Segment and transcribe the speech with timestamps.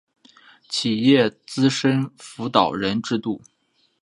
[0.67, 3.39] 企业资深辅导人制度